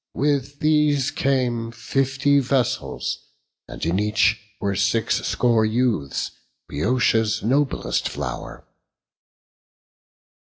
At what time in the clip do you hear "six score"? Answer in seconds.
4.75-5.63